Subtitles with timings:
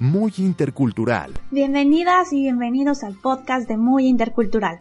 [0.00, 1.34] Muy Intercultural.
[1.50, 4.78] Bienvenidas y bienvenidos al podcast de Muy Intercultural.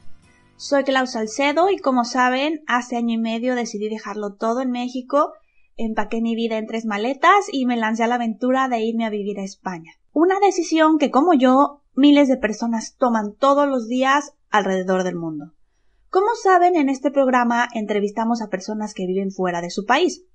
[0.58, 5.34] Soy Klaus Salcedo y como saben, hace año y medio decidí dejarlo todo en México,
[5.75, 9.10] empaqué mi vida en tres maletas y me lancé a la aventura de irme a
[9.10, 9.94] vivir a España.
[10.14, 15.54] Una decisión que como yo, miles de personas toman todos los días alrededor del mundo.
[16.11, 20.25] Como saben, en este programa entrevistamos a personas que viven fuera de su país.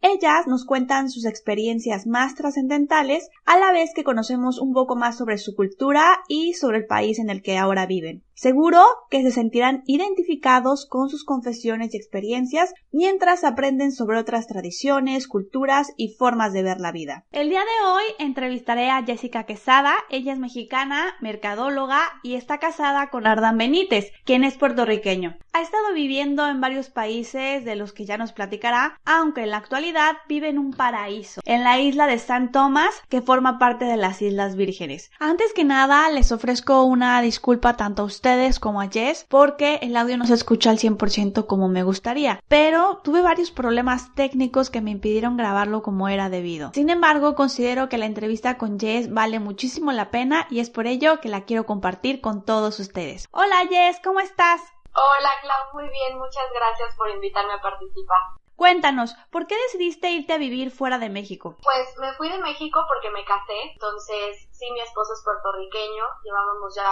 [0.00, 5.18] Ellas nos cuentan sus experiencias más trascendentales a la vez que conocemos un poco más
[5.18, 8.22] sobre su cultura y sobre el país en el que ahora viven.
[8.40, 15.26] Seguro que se sentirán identificados con sus confesiones y experiencias mientras aprenden sobre otras tradiciones,
[15.26, 17.24] culturas y formas de ver la vida.
[17.32, 19.92] El día de hoy entrevistaré a Jessica Quesada.
[20.08, 25.36] Ella es mexicana, mercadóloga y está casada con Ardan Benítez, quien es puertorriqueño.
[25.52, 29.56] Ha estado viviendo en varios países de los que ya nos platicará, aunque en la
[29.56, 33.96] actualidad vive en un paraíso, en la isla de San Tomás, que forma parte de
[33.96, 35.10] las Islas Vírgenes.
[35.18, 38.27] Antes que nada, les ofrezco una disculpa tanto a ustedes
[38.60, 43.00] como a Jess porque el audio no se escucha al 100% como me gustaría, pero
[43.02, 46.70] tuve varios problemas técnicos que me impidieron grabarlo como era debido.
[46.74, 50.86] Sin embargo, considero que la entrevista con Jess vale muchísimo la pena y es por
[50.86, 53.28] ello que la quiero compartir con todos ustedes.
[53.30, 54.60] Hola Jess, ¿cómo estás?
[54.92, 58.18] Hola Clau, muy bien, muchas gracias por invitarme a participar.
[58.58, 61.56] Cuéntanos, ¿por qué decidiste irte a vivir fuera de México?
[61.62, 66.74] Pues me fui de México porque me casé, entonces sí, mi esposo es puertorriqueño, llevábamos
[66.74, 66.90] ya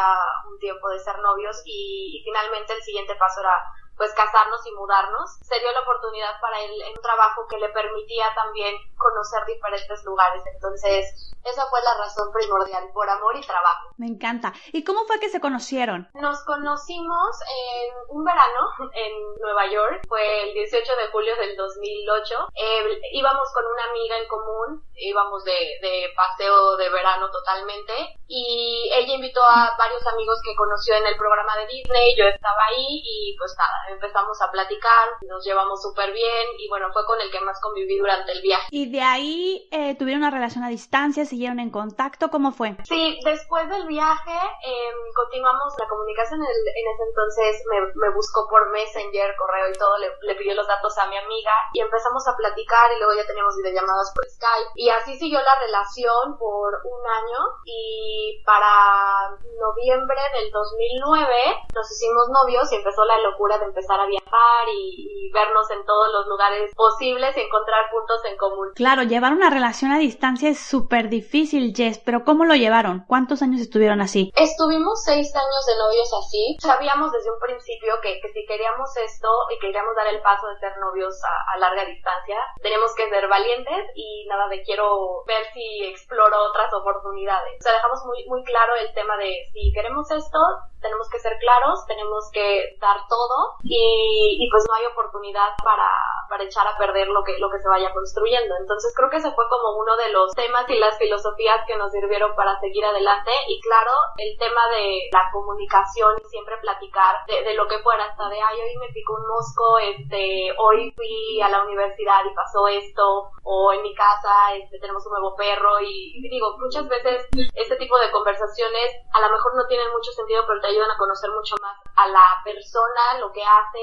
[0.49, 3.51] un tiempo de ser novios y, y finalmente el siguiente paso era
[3.97, 5.39] pues casarnos y mudarnos.
[5.43, 10.05] Se dio la oportunidad para él en un trabajo que le permitía también conocer diferentes
[10.05, 10.43] lugares.
[10.47, 13.91] Entonces, esa fue la razón primordial, por amor y trabajo.
[13.99, 14.53] Me encanta.
[14.73, 16.09] ¿Y cómo fue que se conocieron?
[16.15, 18.61] Nos conocimos en un verano
[18.93, 22.35] en Nueva York, fue el 18 de julio del 2008.
[22.55, 27.93] Eh, íbamos con una amiga en común, íbamos de, de paseo de verano totalmente
[28.27, 32.65] y ella invitó a varios amigos que conoció en el programa de Disney, yo estaba
[32.69, 37.21] ahí y pues nada, empezamos a platicar, nos llevamos súper bien y bueno, fue con
[37.21, 38.67] el que más conviví durante el viaje.
[38.71, 42.29] ¿Y de ahí eh, tuvieron una relación a distancia, siguieron en contacto?
[42.31, 42.77] ¿Cómo fue?
[42.85, 48.49] Sí, después del viaje eh, continuamos la comunicación, en, en ese entonces me, me, buscó
[48.49, 52.27] por Messenger, correo y todo, le, le pidió los datos a mi amiga y empezamos
[52.29, 56.81] a platicar y luego ya teníamos videollamadas por Skype y así siguió la relación por
[56.85, 61.35] un año y para noviembre del 2009
[61.75, 65.85] nos hicimos novios y empezó la locura de empezar a viajar y, y vernos en
[65.85, 68.73] todos los lugares posibles y encontrar puntos en común.
[68.75, 73.05] Claro, llevar una relación a distancia es súper difícil, Jess, pero ¿cómo lo llevaron?
[73.07, 74.33] ¿Cuántos años estuvieron así?
[74.35, 76.57] Estuvimos seis años de novios así.
[76.61, 80.59] Sabíamos desde un principio que, que si queríamos esto y queríamos dar el paso de
[80.59, 85.45] ser novios a, a larga distancia, tenemos que ser valientes y nada de quiero ver
[85.53, 87.61] si exploro otras oportunidades.
[87.61, 90.39] O sea, dejamos muy, muy claro el tema de si queremos esto,
[90.87, 95.91] tenemos que ser claros, tenemos que dar todo y, y pues no hay oportunidad para,
[96.29, 98.55] para echar a perder lo que, lo que se vaya construyendo.
[98.59, 101.93] Entonces creo que ese fue como uno de los temas y las filosofías que nos
[101.93, 107.43] sirvieron para seguir adelante y claro, el tema de la comunicación y siempre platicar de,
[107.43, 111.41] de lo que fuera, hasta de, ay, hoy me picó un mosco, este, hoy fui
[111.41, 115.81] a la universidad y pasó esto, o en mi casa este, tenemos un nuevo perro
[115.81, 120.13] y, y digo, muchas veces este tipo de conversaciones a lo mejor no tienen mucho
[120.13, 123.81] sentido, pero te ayudan a conocer mucho más a la persona, lo que hace,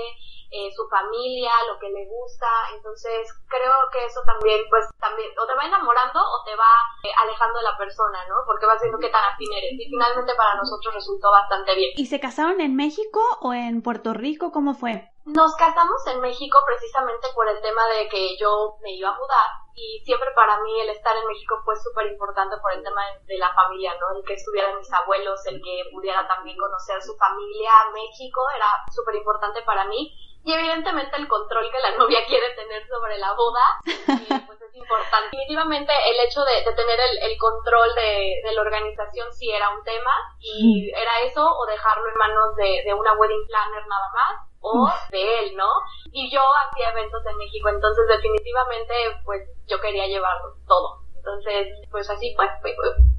[0.53, 5.47] eh, su familia, lo que le gusta, entonces creo que eso también, pues también, o
[5.47, 8.35] te va enamorando o te va eh, alejando de la persona, ¿no?
[8.45, 11.91] Porque vas viendo qué tan afín eres y finalmente para nosotros resultó bastante bien.
[11.97, 14.51] ¿Y se casaron en México o en Puerto Rico?
[14.51, 15.12] ¿Cómo fue?
[15.25, 19.49] Nos casamos en México precisamente por el tema de que yo me iba a mudar
[19.73, 23.37] y siempre para mí el estar en México fue súper importante por el tema de
[23.37, 24.17] la familia, ¿no?
[24.17, 29.15] El que estuvieran mis abuelos, el que pudiera también conocer su familia, México era súper
[29.15, 33.63] importante para mí y evidentemente el control que la novia quiere tener sobre la boda,
[33.87, 35.29] eh, pues es importante.
[35.31, 39.69] Definitivamente el hecho de, de tener el, el control de, de, la organización sí era
[39.69, 40.11] un tema
[40.41, 44.89] y era eso o dejarlo en manos de, de una wedding planner nada más o
[45.11, 45.67] de él, ¿no?
[46.11, 48.93] Y yo hacía eventos en México, entonces definitivamente
[49.25, 51.03] pues yo quería llevarlo todo.
[51.17, 52.49] Entonces, pues así pues,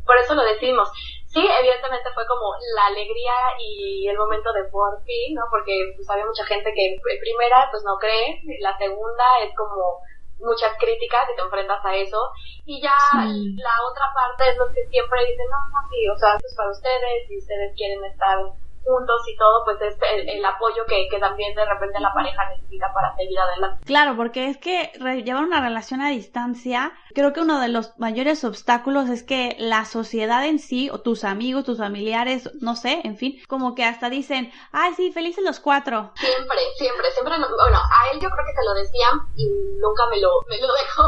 [0.05, 0.88] por eso lo decimos.
[1.26, 5.43] sí, evidentemente fue como la alegría y el momento de por fin, ¿no?
[5.50, 10.00] Porque pues había mucha gente que primera pues no cree, la segunda es como
[10.41, 12.19] muchas críticas y te enfrentas a eso.
[12.64, 16.37] Y ya la otra parte es lo que siempre dicen, no, no, sí, o sea,
[16.37, 18.38] esto es para ustedes, y ustedes quieren estar
[18.84, 19.96] juntos y todo, pues es
[20.28, 23.84] el, apoyo que, que, también de repente la pareja necesita para seguir adelante.
[23.84, 24.92] Claro, porque es que
[25.25, 29.84] llevar una relación a distancia, creo que uno de los mayores obstáculos es que la
[29.84, 34.10] sociedad en sí, o tus amigos, tus familiares, no sé, en fin, como que hasta
[34.10, 36.12] dicen, ay, sí, felices los cuatro.
[36.16, 39.48] Siempre, siempre, siempre, bueno, a él yo creo que se lo decían y
[39.81, 41.02] nunca me lo, me lo dejó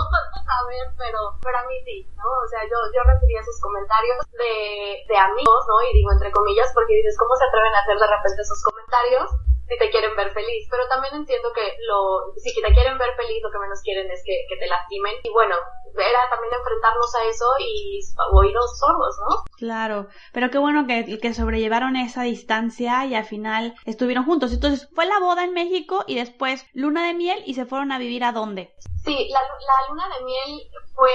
[0.47, 2.25] saber, pero, pero a mí sí, ¿no?
[2.25, 5.77] O sea, yo, yo recibía esos comentarios de, de amigos, ¿no?
[5.91, 9.31] Y digo entre comillas, porque dices, ¿cómo se atreve hacer de repente esos comentarios
[9.69, 13.43] si te quieren ver feliz, pero también entiendo que lo, si te quieren ver feliz
[13.43, 15.57] lo que menos quieren es que, que te lastimen y bueno,
[15.95, 18.01] era también enfrentarnos a eso y
[18.33, 19.45] oídos sordos, ¿no?
[19.57, 24.53] Claro, pero qué bueno que, que sobrellevaron esa distancia y al final estuvieron juntos.
[24.53, 27.99] Entonces fue la boda en México y después luna de miel y se fueron a
[27.99, 28.75] vivir a dónde?
[29.05, 31.13] Sí, la, la luna de miel fue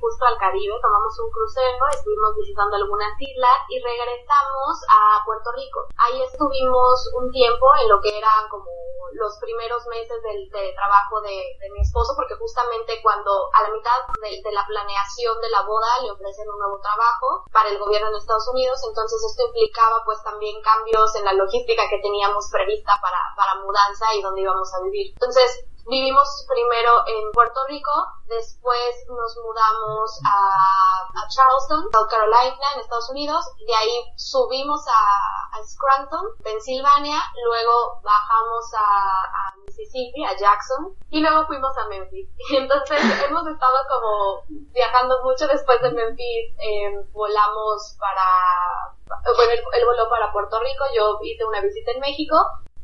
[0.00, 5.86] justo al Caribe, tomamos un crucero, estuvimos visitando algunas islas y regresamos a Puerto Rico.
[5.96, 8.70] Ahí estuvimos un tiempo en lo que eran como
[9.12, 13.70] los primeros meses del, de trabajo de, de, mi esposo, porque justamente cuando a la
[13.70, 17.78] mitad de, de, la planeación de la boda le ofrecen un nuevo trabajo para el
[17.78, 22.48] gobierno de Estados Unidos, entonces esto implicaba pues también cambios en la logística que teníamos
[22.52, 25.12] prevista para, para mudanza y donde íbamos a vivir.
[25.12, 27.90] Entonces, Vivimos primero en Puerto Rico,
[28.26, 36.26] después nos mudamos a, Charleston, South Carolina, en Estados Unidos, de ahí subimos a, Scranton,
[36.44, 42.28] Pensilvania, luego bajamos a, Mississippi, a Jackson, y luego fuimos a Memphis.
[42.52, 44.42] Entonces hemos estado como
[44.72, 51.18] viajando mucho después de Memphis, em, volamos para, bueno, él voló para Puerto Rico, yo
[51.22, 52.36] hice una visita en México,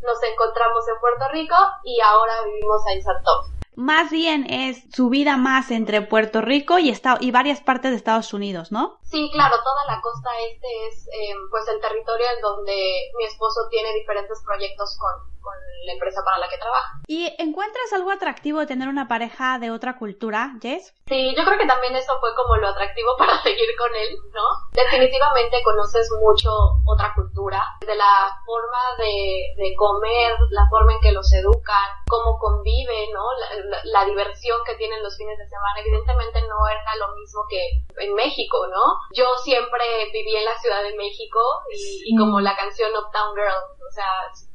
[0.04, 3.30] nos encontramos en Puerto Rico y ahora vivimos en Santo.
[3.76, 8.32] Más bien es su vida más entre Puerto Rico y, y varias partes de Estados
[8.32, 8.98] Unidos, ¿no?
[9.02, 13.68] Sí, claro, toda la costa este es em, pues el territorio en donde mi esposo
[13.70, 15.54] tiene diferentes proyectos con, con
[15.86, 17.00] la empresa para la que trabaja.
[17.06, 20.94] ¿Y encuentras algo atractivo de tener una pareja de otra cultura, Jess?
[21.06, 24.42] Sí, yo creo que también eso fue como lo atractivo para seguir con él, ¿no?
[24.72, 26.50] Definitivamente conoces mucho
[26.86, 32.38] otra cultura, de la forma de, de comer, la forma en que los educan, cómo
[32.38, 33.24] conviven, ¿no?
[33.38, 37.84] La, la, diversión que tienen los fines de semana, evidentemente no era lo mismo que
[38.04, 38.82] en México, ¿no?
[39.14, 41.40] Yo siempre viví en la Ciudad de México
[41.70, 44.08] y, y como la canción Uptown Girl, o sea,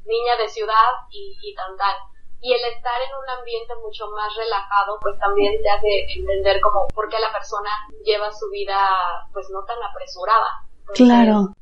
[0.05, 1.95] niña de ciudad y, y tan tal.
[2.41, 6.87] Y el estar en un ambiente mucho más relajado, pues también te hace entender como
[6.87, 7.69] por qué la persona
[8.05, 10.63] lleva su vida, pues no tan apresurada.
[10.95, 11.53] Claro.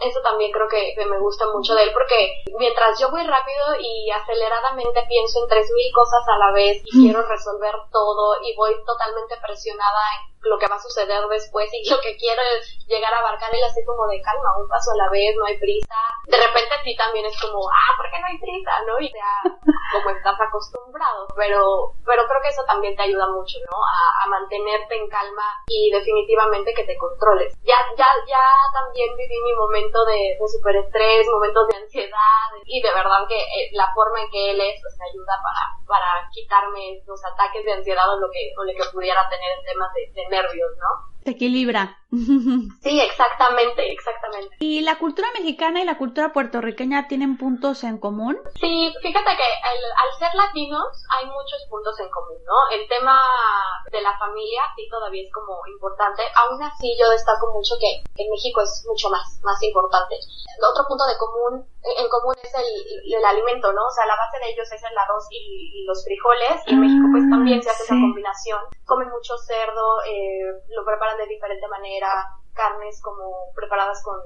[0.00, 4.10] Eso también creo que me gusta mucho de él porque mientras yo voy rápido y
[4.10, 8.74] aceleradamente pienso en tres mil cosas a la vez y quiero resolver todo y voy
[8.84, 12.42] totalmente presionada en lo que va a suceder después y lo que quiero
[12.86, 15.58] llegar a abarcar él así como de calma, un paso a la vez, no hay
[15.58, 15.96] prisa.
[16.26, 18.72] De repente sí también es como, ah, ¿por qué no hay prisa?
[18.86, 19.00] ¿No?
[19.00, 19.34] Y sea
[19.92, 21.26] como estás acostumbrado.
[21.36, 23.76] Pero, pero creo que eso también te ayuda mucho, ¿no?
[23.76, 27.54] A, a mantenerte en calma y definitivamente que te controles.
[27.64, 32.80] Ya, ya, ya también viví mi momento de, de super estrés, momentos de ansiedad y
[32.80, 36.28] de verdad que eh, la forma en que él es, pues me ayuda para, para
[36.32, 39.92] quitarme los ataques de ansiedad o lo que, o lo que pudiera tener en temas
[39.94, 41.13] de, de nervios, ¿no?
[41.24, 41.98] Se equilibra.
[42.82, 44.56] Sí, exactamente, exactamente.
[44.60, 48.38] ¿Y la cultura mexicana y la cultura puertorriqueña tienen puntos en común?
[48.60, 52.76] Sí, fíjate que al ser latinos hay muchos puntos en común, ¿no?
[52.78, 53.18] El tema
[53.90, 56.22] de la familia sí todavía es como importante.
[56.36, 60.14] Aún así yo destaco mucho que en México es mucho más, más importante.
[60.62, 62.68] Otro punto de común, en común es el,
[63.10, 63.82] el alimento, ¿no?
[63.86, 67.04] O sea, la base de ellos es el arroz y, los frijoles y en México
[67.12, 68.60] pues también se hace esa ah, combinación.
[68.86, 72.08] Comen mucho cerdo, eh, lo preparan de diferente manera,
[72.54, 74.16] carnes como preparadas con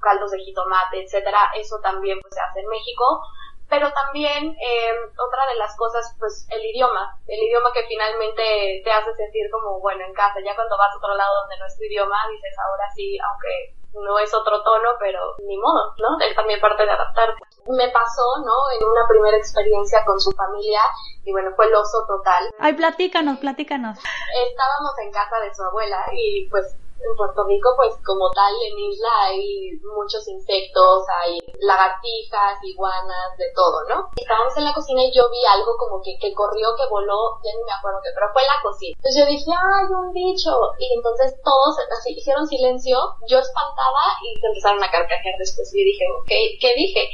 [0.00, 3.20] caldos de jitomate, etcétera, eso también pues, se hace en México.
[3.68, 8.92] Pero también eh, otra de las cosas, pues el idioma, el idioma que finalmente te
[8.92, 11.76] hace sentir como, bueno, en casa, ya cuando vas a otro lado donde no es
[11.76, 16.20] tu idioma, dices, ahora sí, aunque no es otro tono, pero ni modo, ¿no?
[16.20, 17.42] Es también parte de adaptarte.
[17.68, 18.54] Me pasó, ¿no?
[18.78, 20.80] En una primera experiencia con su familia
[21.24, 22.50] y bueno, fue el oso total.
[22.58, 23.98] Ay, platícanos, platícanos.
[23.98, 28.78] Estábamos en casa de su abuela y pues en Puerto Rico, pues como tal, en
[28.78, 34.10] isla hay muchos insectos, hay lagartijas, iguanas, de todo, ¿no?
[34.16, 37.52] Estábamos en la cocina y yo vi algo como que, que corrió, que voló, ya
[37.52, 38.96] ni me acuerdo qué, pero fue la cocina.
[38.96, 40.52] Entonces yo dije, ¡ay, un bicho!
[40.78, 42.98] Y entonces todos así hicieron silencio,
[43.28, 47.10] yo espantada y se empezaron a carcajear después y dije, ¿qué, qué dije?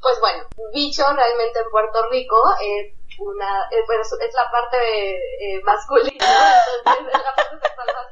[0.00, 5.60] Pues bueno, bicho realmente en Puerto Rico es una, eh, bueno, es la parte eh,
[5.64, 6.26] masculina,
[6.78, 7.56] entonces es la parte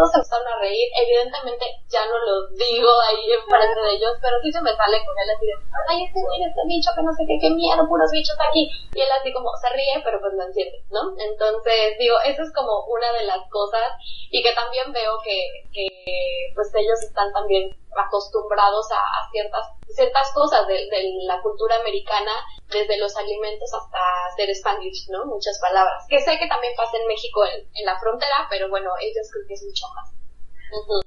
[0.10, 4.52] se empezaron a reír, evidentemente ya no lo digo ahí enfrente de ellos, pero sí
[4.52, 5.54] se me sale con él así de,
[5.88, 8.68] ay, este mira, este bicho que no sé qué, qué miedo, puros bichos aquí.
[8.94, 11.14] Y él así como se ríe, pero pues lo entiende, ¿no?
[11.18, 13.94] Entonces, digo, eso es como una de las cosas
[14.30, 15.86] y que también veo que, que
[16.54, 22.32] pues ellos están también acostumbrados a, ciertas ciertas cosas de, de, la cultura americana,
[22.68, 25.24] desde los alimentos hasta hacer Spanish, ¿no?
[25.26, 26.04] Muchas palabras.
[26.08, 29.44] Que sé que también pasa en México en, en la frontera, pero bueno, ellos creo
[29.46, 30.23] que es mucho más.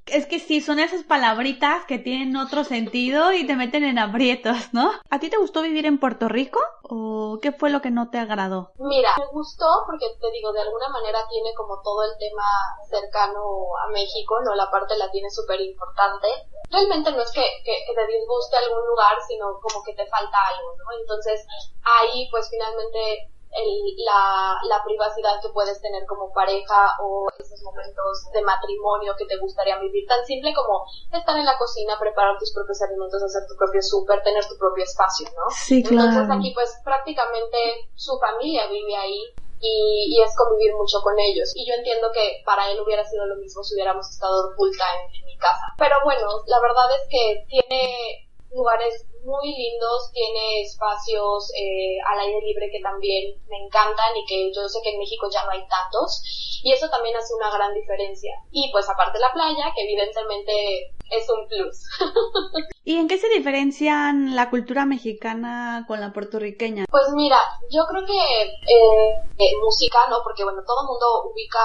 [0.05, 4.73] Es que sí, son esas palabritas que tienen otro sentido y te meten en aprietos,
[4.73, 4.91] ¿no?
[5.09, 8.17] ¿A ti te gustó vivir en Puerto Rico o qué fue lo que no te
[8.17, 8.71] agradó?
[8.79, 12.47] Mira, me gustó porque te digo, de alguna manera tiene como todo el tema
[12.89, 14.55] cercano a México, ¿no?
[14.55, 16.27] La parte la tiene súper importante.
[16.69, 20.37] Realmente no es que, que, que, te disguste algún lugar, sino como que te falta
[20.55, 20.99] algo, ¿no?
[21.01, 21.45] Entonces
[21.83, 28.29] ahí pues finalmente el, la, la, privacidad que puedes tener como pareja o esos momentos
[28.31, 32.53] de matrimonio que te gustaría vivir, tan simple como estar en la cocina, preparar tus
[32.53, 35.49] propios alimentos, hacer tu propio súper, tener tu propio espacio, ¿no?
[35.49, 36.09] Sí, claro.
[36.09, 37.57] Entonces aquí pues prácticamente
[37.95, 39.21] su familia vive ahí
[39.59, 41.51] y, y, es convivir mucho con ellos.
[41.55, 45.17] Y yo entiendo que para él hubiera sido lo mismo si hubiéramos estado full time
[45.17, 45.73] en mi casa.
[45.77, 52.39] Pero bueno, la verdad es que tiene lugares muy lindos, tiene espacios eh, al aire
[52.41, 55.67] libre que también me encantan y que yo sé que en México ya no hay
[55.67, 56.21] tantos
[56.63, 58.31] y eso también hace una gran diferencia.
[58.51, 61.83] Y pues aparte la playa, que evidentemente es un plus.
[62.83, 66.85] ¿Y en qué se diferencian la cultura mexicana con la puertorriqueña?
[66.89, 67.37] Pues mira,
[67.69, 70.17] yo creo que eh, eh, música, ¿no?
[70.23, 71.59] Porque bueno, todo el mundo ubica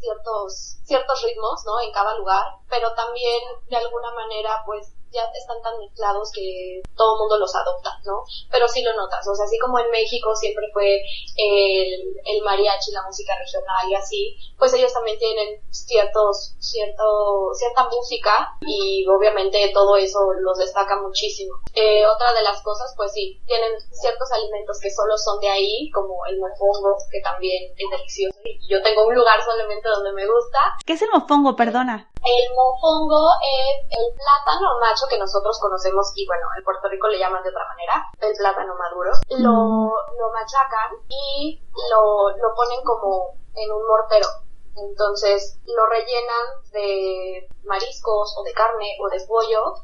[0.00, 1.80] ciertos, ciertos ritmos, ¿no?
[1.80, 7.14] En cada lugar, pero también de alguna manera pues ya están tan mezclados que todo
[7.14, 8.24] el mundo los adopta, ¿no?
[8.50, 11.00] Pero sí lo notas, o sea, así como en México siempre fue
[11.36, 17.88] el, el mariachi, la música regional y así, pues ellos también tienen ciertos, cierto, cierta
[17.88, 21.54] música y obviamente todo eso los destaca muchísimo.
[21.74, 25.90] Eh, otra de las cosas, pues sí, tienen ciertos alimentos que solo son de ahí,
[25.90, 28.38] como el mofongo, que también es delicioso.
[28.68, 30.76] Yo tengo un lugar solamente donde me gusta.
[30.84, 32.10] ¿Qué es el mofongo, perdona?
[32.26, 37.20] El mofongo es el plátano macho que nosotros conocemos y bueno, en Puerto Rico le
[37.20, 39.12] llaman de otra manera, el plátano maduro.
[39.38, 44.26] Lo, lo machacan y lo, lo ponen como en un mortero.
[44.74, 49.74] Entonces lo rellenan de mariscos o de carne o de pollo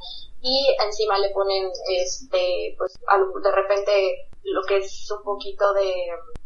[0.40, 5.92] y encima le ponen este pues de repente lo que es un poquito de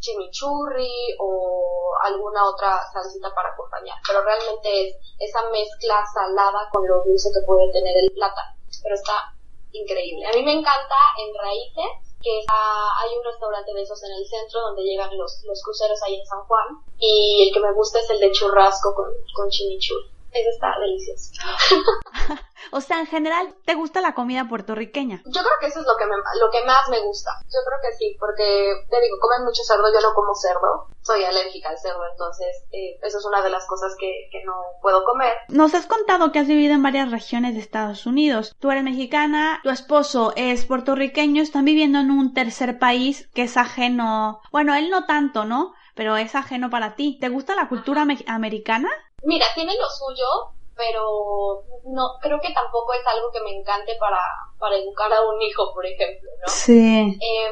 [0.00, 3.96] chimichurri o alguna otra salsita para acompañar.
[4.06, 8.56] Pero realmente es esa mezcla salada con lo dulce que puede tener el plátano.
[8.82, 9.32] Pero está
[9.72, 10.26] increíble.
[10.26, 14.60] A mí me encanta en raíces que hay un restaurante de esos en el centro
[14.60, 16.66] donde llegan los, los cruceros ahí en San Juan.
[16.98, 21.32] Y el que me gusta es el de churrasco con, con chimichurri eso está delicioso.
[22.72, 25.22] o sea, en general, ¿te gusta la comida puertorriqueña?
[25.24, 27.30] Yo creo que eso es lo que, me, lo que más me gusta.
[27.44, 31.24] Yo creo que sí, porque te digo, comen mucho cerdo, yo no como cerdo, soy
[31.24, 35.04] alérgica al cerdo, entonces eh, eso es una de las cosas que, que no puedo
[35.04, 35.34] comer.
[35.48, 38.54] Nos has contado que has vivido en varias regiones de Estados Unidos.
[38.58, 43.56] Tú eres mexicana, tu esposo es puertorriqueño, están viviendo en un tercer país que es
[43.56, 45.72] ajeno, bueno, él no tanto, ¿no?
[45.94, 47.18] Pero es ajeno para ti.
[47.20, 48.90] ¿Te gusta la cultura americana?
[49.26, 50.24] Mira, tiene lo suyo,
[50.76, 54.20] pero no creo que tampoco es algo que me encante para,
[54.58, 56.52] para educar a un hijo, por ejemplo, ¿no?
[56.52, 57.18] Sí.
[57.20, 57.50] Eh,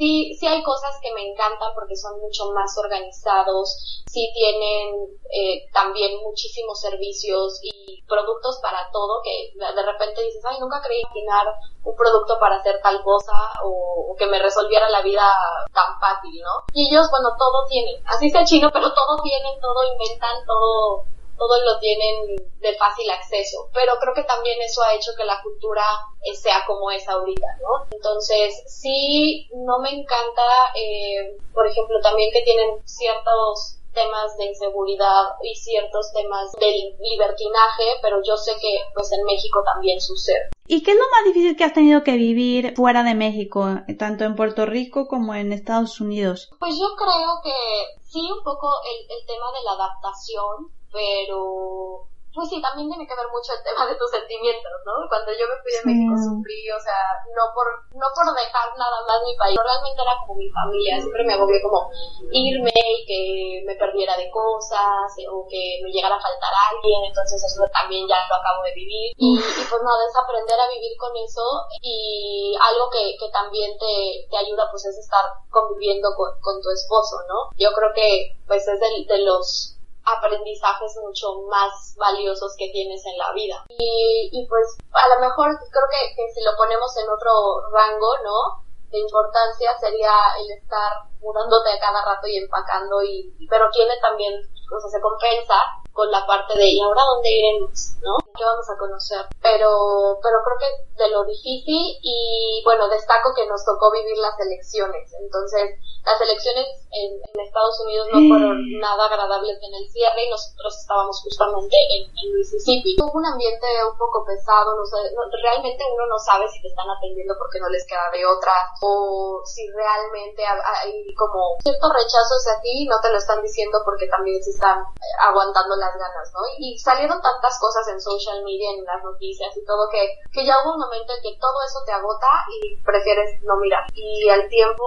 [0.00, 4.96] sí, sí hay cosas que me encantan porque son mucho más organizados, sí tienen
[5.30, 11.02] eh, también muchísimos servicios y productos para todo que de repente dices, ay, nunca creí
[11.02, 11.46] imaginar
[11.84, 15.28] un producto para hacer tal cosa o, o, que me resolviera la vida
[15.74, 16.64] tan fácil, ¿no?
[16.72, 21.04] Y ellos, bueno, todo tienen, así sea chino, pero todo tienen, todo inventan, todo
[21.40, 25.40] todo lo tienen de fácil acceso, pero creo que también eso ha hecho que la
[25.42, 25.82] cultura
[26.22, 27.88] eh, sea como es ahorita, ¿no?
[27.90, 30.44] Entonces, sí, no me encanta,
[30.76, 37.84] eh, por ejemplo, también que tienen ciertos temas de inseguridad y ciertos temas del libertinaje,
[38.02, 40.50] pero yo sé que pues en México también sucede.
[40.66, 43.66] ¿Y qué es lo más difícil que has tenido que vivir fuera de México,
[43.98, 46.50] tanto en Puerto Rico como en Estados Unidos?
[46.60, 52.48] Pues yo creo que sí, un poco el, el tema de la adaptación, pero pues
[52.48, 55.02] sí, también tiene que ver mucho el tema de tus sentimientos, ¿no?
[55.10, 57.66] Cuando yo me fui de México sufrí, o sea, no por,
[57.98, 61.58] no por dejar nada más mi país, realmente era como mi familia, siempre me agobié
[61.58, 61.90] como
[62.30, 63.20] irme y que
[63.66, 68.22] me perdiera de cosas, o que me llegara a faltar alguien, entonces eso también ya
[68.30, 69.10] lo acabo de vivir.
[69.18, 71.42] Y, pues nada, es aprender a vivir con eso
[71.82, 76.70] y algo que, que también te, te ayuda pues es estar conviviendo con, con tu
[76.70, 77.50] esposo, ¿no?
[77.58, 79.79] Yo creo que pues es de, de los
[80.16, 83.64] aprendizajes mucho más valiosos que tienes en la vida.
[83.68, 88.16] Y, y pues a lo mejor creo que, que, si lo ponemos en otro rango,
[88.24, 88.64] ¿no?
[88.90, 94.34] De importancia sería el estar mudándote a cada rato y empacando y, pero tiene también,
[94.34, 95.54] o sea, se compensa
[95.92, 97.96] con la parte de ¿y ahora dónde iremos?
[98.00, 98.16] ¿no?
[98.36, 99.26] ¿Qué vamos a conocer?
[99.42, 104.38] Pero, pero creo que de lo difícil y bueno, destaco que nos tocó vivir las
[104.40, 105.12] elecciones.
[105.20, 110.78] Entonces, las elecciones en, Estados Unidos no fueron nada agradables en el cierre y nosotros
[110.78, 112.94] estábamos justamente en, Mississippi.
[113.02, 114.96] Hubo un ambiente un poco pesado, no sé,
[115.42, 119.42] realmente uno no sabe si te están atendiendo porque no les queda de otra o
[119.44, 124.42] si realmente hay como cierto rechazo hacia ti, no te lo están diciendo porque también
[124.42, 124.84] se están
[125.20, 126.40] aguantando las ganas, ¿no?
[126.58, 130.62] Y salieron tantas cosas en social media, en las noticias y todo que, que ya
[130.62, 132.28] hubo un momento en que todo eso te agota
[132.60, 133.84] y prefieres no mirar.
[133.94, 134.84] Y al tiempo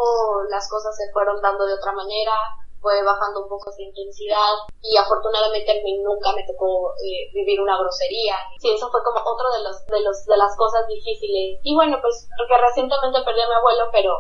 [0.50, 2.34] las cosas se fueron dando de otra manera,
[2.84, 7.62] fue bajando un poco esa intensidad y afortunadamente a mí nunca me tocó eh, vivir
[7.62, 8.36] una grosería.
[8.60, 11.64] Sí, eso fue como otro de los, de los, de las cosas difíciles.
[11.64, 14.12] Y bueno, pues porque recientemente perdí a mi abuelo, pero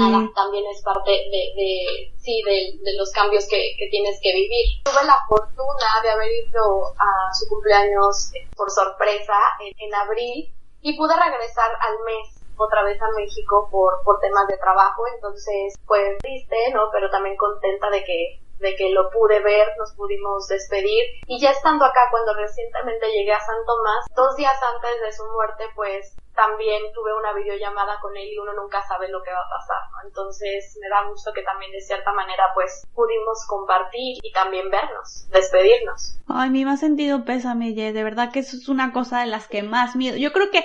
[0.00, 1.70] nada, también es parte de, de
[2.16, 4.80] sí, de, de, los cambios que, que tienes que vivir.
[4.88, 10.96] Tuve la fortuna de haber ido a su cumpleaños por sorpresa en, en abril y
[10.96, 16.18] pude regresar al mes otra vez a México por, por temas de trabajo, entonces pues
[16.18, 16.88] triste, ¿no?
[16.92, 21.50] Pero también contenta de que de que lo pude ver, nos pudimos despedir y ya
[21.50, 26.16] estando acá cuando recientemente llegué a San Tomás, dos días antes de su muerte pues
[26.34, 29.78] también tuve una videollamada con él y uno nunca sabe lo que va a pasar,
[29.92, 30.08] ¿no?
[30.08, 35.28] Entonces me da gusto que también de cierta manera pues pudimos compartir y también vernos,
[35.30, 36.18] despedirnos.
[36.28, 39.46] Ay, mi más sentido pésame, Ye, de verdad que eso es una cosa de las
[39.46, 40.16] que más miedo.
[40.16, 40.64] Yo creo que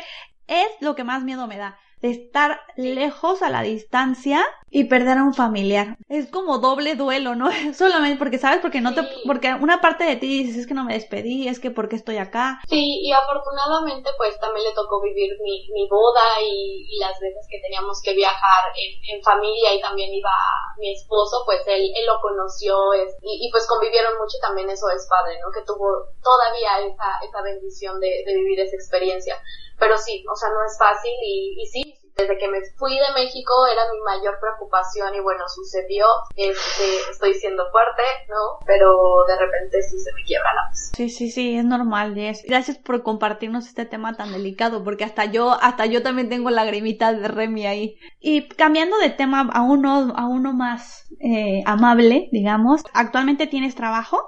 [0.49, 5.17] es lo que más miedo me da, de estar lejos a la distancia y perder
[5.17, 5.97] a un familiar.
[6.09, 7.49] Es como doble duelo, ¿no?
[7.73, 10.83] Solamente porque sabes, porque no te, porque una parte de ti dices, es que no
[10.83, 12.59] me despedí, es que porque estoy acá.
[12.67, 17.61] Sí, y afortunadamente pues también le tocó vivir mi, mi boda y, las veces que
[17.61, 20.31] teníamos que viajar en, familia y también iba
[20.77, 24.89] mi esposo, pues él, él lo conoció y, y, pues convivieron mucho y también eso
[24.89, 25.51] es padre, ¿no?
[25.51, 29.41] Que tuvo todavía esa, esa bendición de, de vivir esa experiencia.
[29.79, 33.13] Pero sí, o sea, no es fácil y, y sí, desde que me fui de
[33.13, 38.59] México era mi mayor preocupación y bueno, sucedió, este, estoy siendo fuerte, ¿no?
[38.65, 40.91] Pero de repente sí se me quiebra la voz.
[40.93, 42.43] Sí, sí, sí, es normal, Jess.
[42.45, 47.13] Gracias por compartirnos este tema tan delicado, porque hasta yo, hasta yo también tengo lagrimita
[47.13, 47.99] de Remy ahí.
[48.19, 54.19] Y cambiando de tema a uno, a uno más eh, amable, digamos, ¿actualmente tienes trabajo?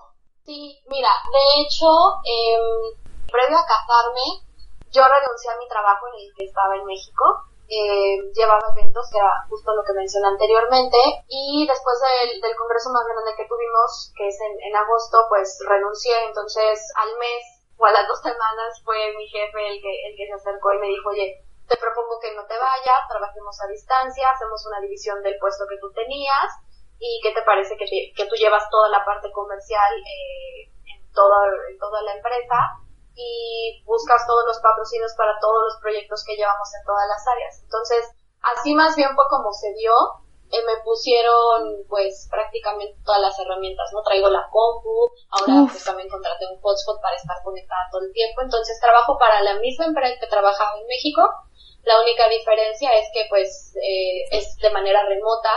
[0.45, 1.87] Sí, mira, de hecho,
[2.25, 2.97] eh,
[3.31, 4.43] previo a casarme,
[4.91, 7.23] yo renuncié a mi trabajo en el que estaba en México,
[7.71, 10.99] eh, llevaba eventos, que era justo lo que mencioné anteriormente,
[11.31, 15.55] y después del, del congreso más grande que tuvimos, que es en, en, agosto, pues
[15.63, 20.13] renuncié, entonces al mes o a las dos semanas fue mi jefe el que, el
[20.19, 23.71] que se acercó y me dijo, oye, te propongo que no te vayas, trabajemos a
[23.71, 26.51] distancia, hacemos una división del puesto que tú tenías,
[26.99, 31.39] y qué te parece que, que tú llevas toda la parte comercial eh, en, toda,
[31.71, 32.83] en toda la empresa
[33.15, 37.61] y buscas todos los patrocinios para todos los proyectos que llevamos en todas las áreas.
[37.63, 38.03] Entonces,
[38.41, 39.93] así más bien fue como se dio.
[40.51, 44.03] Eh, me pusieron pues prácticamente todas las herramientas, ¿no?
[44.03, 48.41] Traigo la compu, ahora pues también contraté un hotspot para estar conectada todo el tiempo,
[48.41, 51.23] entonces trabajo para la misma empresa que trabajaba en México,
[51.83, 55.49] la única diferencia es que pues eh, es de manera remota,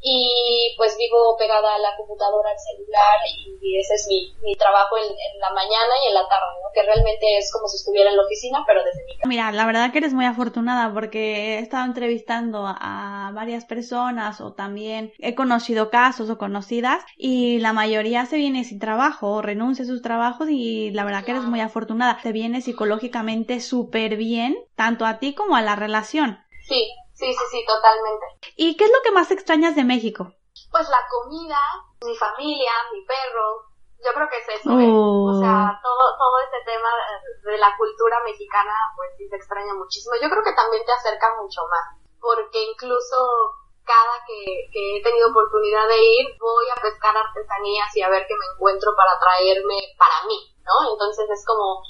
[0.00, 4.96] y pues vivo pegada a la computadora, al celular y, ese es mi, mi trabajo
[4.96, 5.04] en,
[5.40, 6.70] la mañana y en la tarde, ¿no?
[6.72, 9.28] que realmente es como si estuviera en la oficina pero desde mi casa.
[9.28, 14.54] Mira, la verdad que eres muy afortunada porque he estado entrevistando a varias personas o
[14.54, 19.84] también he conocido casos o conocidas y la mayoría se viene sin trabajo o renuncia
[19.84, 22.18] a sus trabajos y la verdad que eres muy afortunada.
[22.22, 26.38] Te viene psicológicamente súper bien, tanto a ti como a la relación.
[26.66, 28.26] Sí, Sí, sí, sí, totalmente.
[28.56, 30.28] ¿Y qué es lo que más extrañas de México?
[30.70, 31.58] Pues la comida,
[32.04, 33.72] mi familia, mi perro.
[34.04, 34.92] Yo creo que es eso, ¿eh?
[34.92, 35.80] O sea, oh.
[35.80, 36.92] todo, todo este tema
[37.48, 40.14] de la cultura mexicana, pues sí se extraña muchísimo.
[40.20, 43.16] Yo creo que también te acerca mucho más, porque incluso
[43.82, 48.26] cada que, que he tenido oportunidad de ir, voy a pescar artesanías y a ver
[48.28, 50.92] qué me encuentro para traerme para mí, ¿no?
[50.92, 51.80] Entonces es como,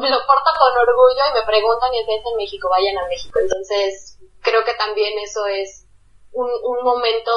[0.00, 3.38] me lo porto con orgullo y me preguntan y es en México, vayan a México.
[3.38, 5.86] Entonces creo que también eso es
[6.32, 7.32] un, un momento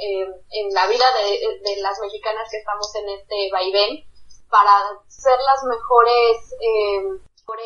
[0.00, 4.04] eh, en la vida de, de, las mexicanas que estamos en este vaivén
[4.50, 4.72] para
[5.08, 7.02] ser las mejores eh,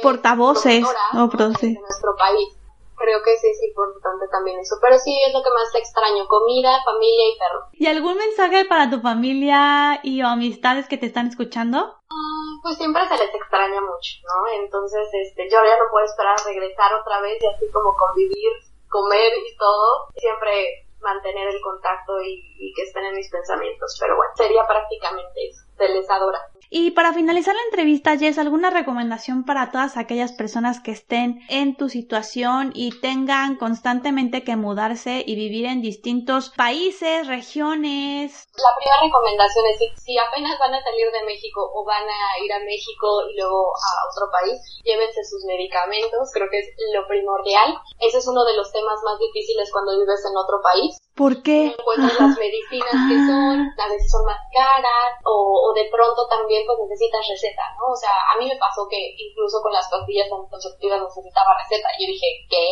[0.03, 1.29] portavoces o
[1.61, 2.49] de nuestro país
[2.97, 4.77] creo que sí es importante también eso.
[4.81, 7.61] Pero sí es lo que más te extraño, comida, familia y perro.
[7.73, 11.79] ¿Y algún mensaje para tu familia y o amistades que te están escuchando?
[11.79, 14.63] Ah, pues siempre se les extraña mucho, ¿no?
[14.63, 18.53] Entonces, este, yo ya no puedo esperar a regresar otra vez y así como convivir,
[18.89, 20.09] comer y todo.
[20.17, 23.97] Siempre mantener el contacto y, y que estén en mis pensamientos.
[24.01, 25.65] Pero bueno, sería prácticamente eso.
[25.77, 26.39] Se les adora.
[26.75, 31.77] Y para finalizar la entrevista, Jess, ¿alguna recomendación para todas aquellas personas que estén en
[31.77, 38.49] tu situación y tengan constantemente que mudarse y vivir en distintos países, regiones?
[38.57, 42.51] La primera recomendación es si, apenas van a salir de México o van a ir
[42.51, 47.77] a México y luego a otro país, llévense sus medicamentos, creo que es lo primordial.
[48.01, 51.02] Ese es uno de los temas más difíciles cuando vives en otro país.
[51.13, 51.69] ¿Por qué?
[51.69, 56.25] No encuentras las medicinas que son, a veces son más caras o, o de pronto
[56.27, 57.93] también pues necesitas receta, ¿no?
[57.93, 61.89] O sea, a mí me pasó que incluso con las pastillas anticonceptivas necesitaba receta.
[62.01, 62.67] Yo dije, ¿qué?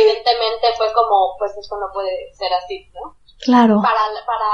[0.00, 3.20] Evidentemente fue como, pues esto no puede ser así, ¿no?
[3.44, 3.84] Claro.
[3.84, 4.50] Para, para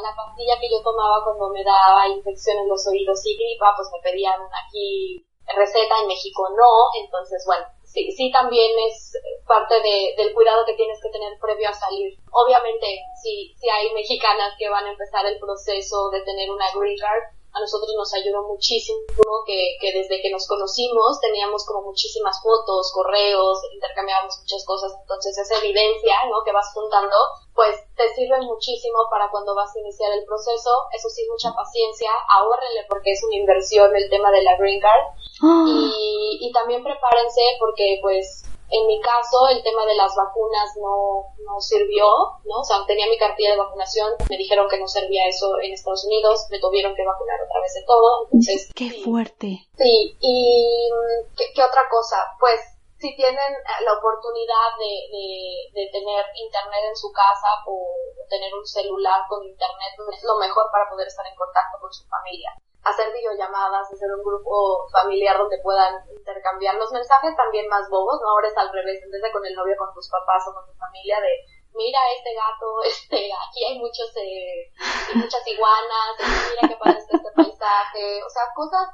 [0.00, 3.92] la pastilla que yo tomaba cuando me daba infección en los oídos y gripa, pues
[3.92, 5.20] me pedían aquí
[5.52, 9.12] receta, en México no, entonces bueno, sí, sí también es
[9.46, 12.18] parte de, del cuidado que tienes que tener previo a salir.
[12.32, 12.86] Obviamente,
[13.22, 17.22] si, si hay mexicanas que van a empezar el proceso de tener una green card,
[17.54, 18.98] a nosotros nos ayudó muchísimo
[19.46, 25.38] que, que desde que nos conocimos teníamos como muchísimas fotos, correos, intercambiábamos muchas cosas, entonces
[25.38, 26.42] esa evidencia, ¿no?
[26.44, 27.16] Que vas juntando,
[27.54, 32.10] pues te sirve muchísimo para cuando vas a iniciar el proceso, eso sí, mucha paciencia,
[32.34, 35.04] ahórrenle porque es una inversión el tema de la green card
[35.42, 35.64] ah.
[35.68, 41.34] y, y también prepárense porque pues en mi caso, el tema de las vacunas no,
[41.44, 42.06] no sirvió,
[42.44, 42.60] ¿no?
[42.60, 46.04] O sea, tenía mi cartilla de vacunación, me dijeron que no servía eso en Estados
[46.06, 48.72] Unidos, me tuvieron que vacunar otra vez de todo, entonces...
[48.74, 49.68] ¡Qué fuerte!
[49.76, 50.90] Sí, y
[51.36, 52.16] ¿qué, otra cosa?
[52.40, 52.60] Pues
[52.98, 53.52] si tienen
[53.84, 57.84] la oportunidad de, de, de, tener internet en su casa o
[58.30, 62.06] tener un celular con internet, es lo mejor para poder estar en contacto con su
[62.08, 68.20] familia hacer videollamadas, hacer un grupo familiar donde puedan intercambiar los mensajes también más bobos,
[68.20, 68.28] ¿no?
[68.28, 70.66] Ahora es al revés, en vez de con el novio, con tus papás o con
[70.66, 71.32] tu familia, de
[71.72, 74.70] mira este gato, este, aquí hay muchos, eh,
[75.14, 78.88] muchas iguanas, mira qué está este paisaje, o sea, cosas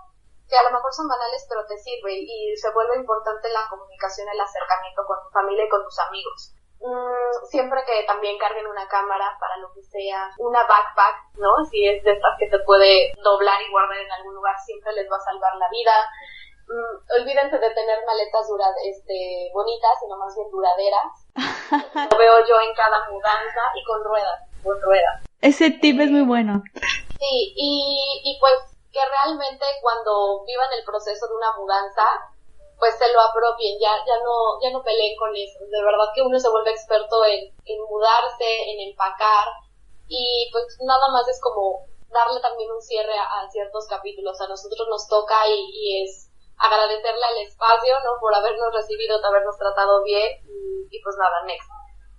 [0.49, 4.27] que a lo mejor son banales pero te sirven y se vuelve importante la comunicación,
[4.29, 6.55] el acercamiento con tu familia y con tus amigos.
[6.81, 11.65] Mm, siempre que también carguen una cámara para lo que sea, una backpack, ¿no?
[11.71, 15.05] Si es de estas que se puede doblar y guardar en algún lugar, siempre les
[15.11, 15.93] va a salvar la vida.
[16.69, 21.13] Mm, olvídense de tener maletas dura, este, bonitas, sino más bien duraderas.
[22.13, 25.23] lo veo yo en cada mudanza y con ruedas, con ruedas.
[25.43, 26.63] Ese tip es muy bueno.
[27.19, 28.55] Sí, y, y pues
[28.91, 32.05] que realmente cuando vivan el proceso de una mudanza,
[32.81, 35.61] pues se lo apropien, ya, ya no, ya no peleen con eso.
[35.61, 39.47] De verdad que uno se vuelve experto en, en mudarse, en empacar,
[40.09, 44.41] y pues nada más es como darle también un cierre a, ciertos capítulos.
[44.41, 48.19] A nosotros nos toca y, y, es agradecerle al espacio, ¿no?
[48.19, 50.41] Por habernos recibido, de habernos tratado bien,
[50.91, 51.69] y, pues nada, next.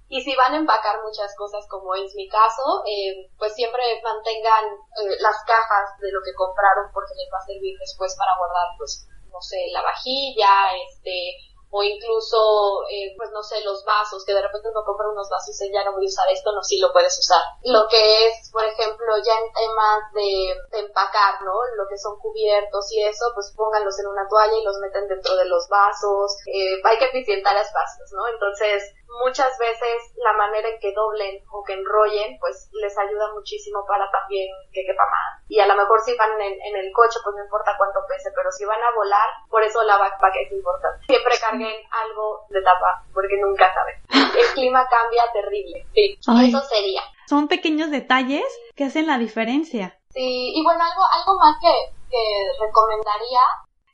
[0.07, 4.65] Y si van a empacar muchas cosas, como es mi caso, eh, pues siempre mantengan
[5.01, 8.75] eh, las cajas de lo que compraron porque les va a servir después para guardar
[8.77, 11.37] pues no sé, la vajilla, este,
[11.71, 15.55] o incluso, eh, pues no sé, los vasos, que de repente uno compra unos vasos
[15.61, 17.41] y ya no voy a usar esto, no, sí lo puedes usar.
[17.63, 21.55] Lo que es, por ejemplo, ya en temas de, empacar, ¿no?
[21.77, 25.35] Lo que son cubiertos y eso, pues pónganlos en una toalla y los meten dentro
[25.37, 26.35] de los vasos.
[26.47, 28.27] Eh, hay que eficientar espacios, ¿no?
[28.27, 28.83] Entonces,
[29.19, 34.09] muchas veces la manera en que doblen o que enrollen, pues les ayuda muchísimo para
[34.11, 35.43] también que quepa más.
[35.47, 38.31] Y a lo mejor si van en, en el coche, pues no importa cuánto pese,
[38.35, 41.05] pero si van a volar, por eso la backpack es importante.
[41.05, 43.95] Siempre carguen algo de tapa, porque nunca saben.
[44.37, 45.85] El clima cambia terrible.
[45.93, 47.01] Sí, eso sería.
[47.27, 48.45] Son pequeños detalles
[48.75, 49.97] que hacen la diferencia.
[50.09, 53.39] Sí, y bueno, algo, algo más que, que recomendaría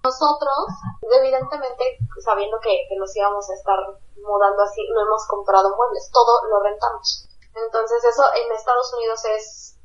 [0.04, 0.68] nosotros,
[1.02, 3.80] evidentemente, sabiendo que, que, nos íbamos a estar
[4.16, 7.28] mudando así, no hemos comprado muebles, todo lo rentamos.
[7.54, 9.78] Entonces eso en Estados Unidos es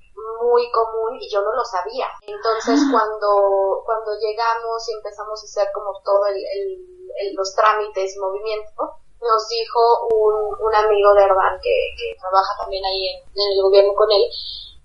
[0.42, 2.06] muy común y yo no lo sabía.
[2.22, 8.20] Entonces cuando, cuando llegamos y empezamos a hacer como todo el, el, los trámites y
[8.20, 13.52] movimiento, nos dijo un, un amigo de Herbán que, que trabaja también ahí en, en
[13.56, 14.24] el gobierno con él,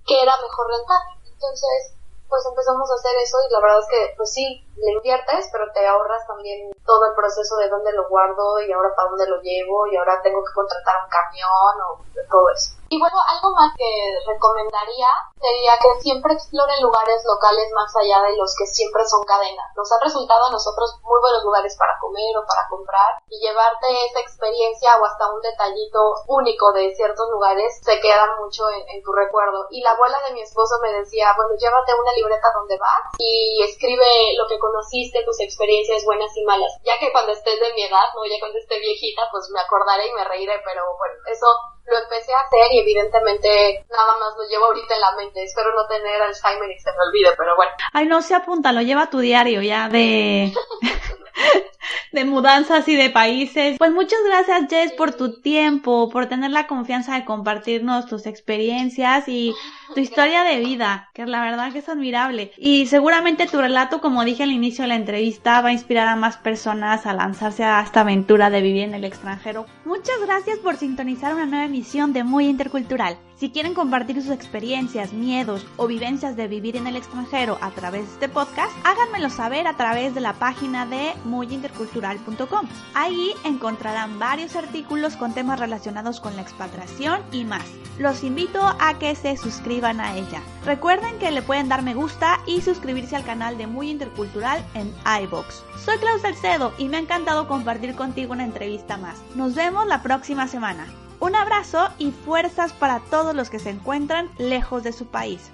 [0.05, 1.01] que era mejor rentar.
[1.25, 1.97] Entonces,
[2.29, 5.65] pues empezamos a hacer eso y la verdad es que, pues sí, le inviertes, pero
[5.73, 9.41] te ahorras también todo el proceso de dónde lo guardo y ahora para dónde lo
[9.41, 12.77] llevo y ahora tengo que contratar un camión o todo eso.
[12.89, 13.83] Y bueno, algo más que
[14.25, 19.67] recomendaría sería que siempre exploren lugares locales más allá de los que siempre son cadenas.
[19.75, 23.91] Nos han resultado a nosotros muy buenos lugares para comer o para comprar y llevarte
[24.07, 29.03] esa experiencia o hasta un detallito único de ciertos lugares se queda mucho en, en
[29.03, 29.67] tu recuerdo.
[29.69, 33.63] Y la abuela de mi esposo me decía, bueno, llévate una libreta donde vas y
[33.67, 36.71] escribe lo que conociste, tus experiencias buenas y malas.
[36.83, 38.25] Ya que cuando estés de mi edad, ¿no?
[38.27, 41.47] Ya cuando esté viejita, pues me acordaré y me reiré, pero bueno, eso
[41.87, 45.43] lo empecé a hacer y evidentemente nada más lo llevo ahorita en la mente.
[45.43, 47.71] Espero no tener Alzheimer y se me olvide, pero bueno.
[47.93, 50.51] Ay, no se apunta, lo lleva a tu diario ya de...
[52.11, 53.77] de mudanzas y de países.
[53.77, 59.27] Pues muchas gracias Jess por tu tiempo, por tener la confianza de compartirnos tus experiencias
[59.27, 59.53] y
[59.93, 62.51] tu historia de vida, que la verdad que es admirable.
[62.57, 66.15] Y seguramente tu relato, como dije al inicio de la entrevista, va a inspirar a
[66.15, 69.65] más personas a lanzarse a esta aventura de vivir en el extranjero.
[69.85, 73.17] Muchas gracias por sintonizar una nueva emisión de Muy Intercultural.
[73.35, 78.07] Si quieren compartir sus experiencias, miedos o vivencias de vivir en el extranjero a través
[78.07, 82.67] de este podcast, háganmelo saber a través de la página de muyintercultural.com.
[82.95, 87.65] Ahí encontrarán varios artículos con temas relacionados con la expatriación y más.
[87.99, 90.41] Los invito a que se suscriban a ella.
[90.65, 94.91] Recuerden que le pueden dar me gusta y suscribirse al canal de Muy Intercultural en
[95.23, 95.63] iBox.
[95.83, 99.21] Soy Klaus Salcedo y me ha encantado compartir contigo una entrevista más.
[99.35, 100.87] Nos vemos la próxima semana.
[101.19, 105.51] Un abrazo y fuerzas para todos los que se encuentran lejos de su país.